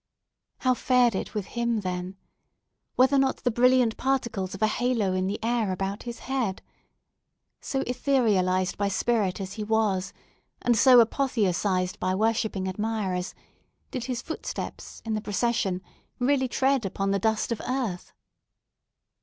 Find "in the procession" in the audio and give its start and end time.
15.05-15.83